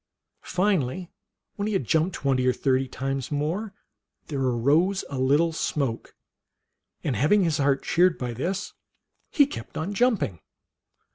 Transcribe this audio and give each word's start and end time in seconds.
Finally, 0.49 1.11
when 1.57 1.67
he 1.67 1.73
had 1.73 1.83
jumped 1.85 2.15
twenty 2.15 2.47
or 2.47 2.53
thirty 2.53 2.87
times 2.87 3.31
more, 3.31 3.71
there 4.29 4.39
arose 4.41 5.05
a 5.11 5.19
lit 5.19 5.37
tle 5.37 5.53
smoke, 5.53 6.15
and, 7.03 7.15
having 7.15 7.43
his 7.43 7.59
heart 7.59 7.83
cheered 7.83 8.17
by 8.17 8.33
this, 8.33 8.73
he 9.29 9.45
kept 9.45 9.77
on 9.77 9.93
jumping. 9.93 10.39